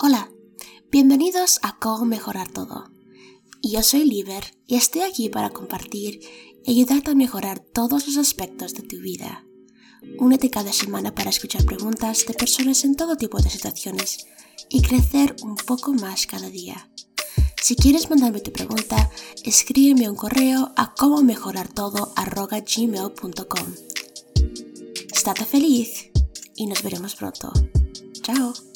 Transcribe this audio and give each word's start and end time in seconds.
Hola, 0.00 0.30
bienvenidos 0.90 1.58
a 1.62 1.78
Cómo 1.78 2.04
Mejorar 2.04 2.50
Todo. 2.50 2.90
Yo 3.62 3.82
soy 3.82 4.04
Liber 4.04 4.56
y 4.66 4.76
estoy 4.76 5.02
aquí 5.02 5.28
para 5.28 5.50
compartir 5.50 6.20
y 6.64 6.70
ayudarte 6.72 7.10
a 7.10 7.14
mejorar 7.14 7.60
todos 7.60 8.06
los 8.06 8.16
aspectos 8.16 8.74
de 8.74 8.82
tu 8.82 9.00
vida. 9.00 9.44
Únete 10.18 10.50
cada 10.50 10.72
semana 10.72 11.14
para 11.14 11.30
escuchar 11.30 11.64
preguntas 11.64 12.24
de 12.26 12.34
personas 12.34 12.84
en 12.84 12.96
todo 12.96 13.16
tipo 13.16 13.40
de 13.40 13.50
situaciones 13.50 14.26
y 14.68 14.82
crecer 14.82 15.36
un 15.42 15.56
poco 15.56 15.92
más 15.92 16.26
cada 16.26 16.48
día. 16.50 16.90
Si 17.62 17.76
quieres 17.76 18.10
mandarme 18.10 18.40
tu 18.40 18.52
pregunta, 18.52 19.10
escríbeme 19.44 20.08
un 20.08 20.16
correo 20.16 20.72
a 20.76 20.94
como 20.94 21.22
Estate 25.12 25.44
feliz 25.44 26.10
y 26.56 26.66
nos 26.66 26.82
veremos 26.82 27.14
pronto. 27.14 27.52
Chao. 28.22 28.71